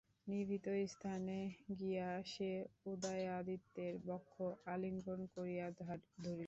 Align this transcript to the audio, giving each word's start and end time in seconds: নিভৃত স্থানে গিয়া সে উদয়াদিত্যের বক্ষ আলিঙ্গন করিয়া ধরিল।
নিভৃত 0.27 0.65
স্থানে 0.87 1.37
গিয়া 1.75 2.09
সে 2.27 2.51
উদয়াদিত্যের 2.85 3.93
বক্ষ 4.07 4.33
আলিঙ্গন 4.67 5.21
করিয়া 5.35 5.65
ধরিল। 5.79 6.39